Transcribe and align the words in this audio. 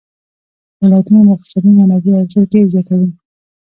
ولایتونه 0.81 1.21
د 1.25 1.29
اقتصادي 1.35 1.69
منابعو 1.77 2.19
ارزښت 2.21 2.47
ډېر 2.53 2.65
زیاتوي. 2.73 3.09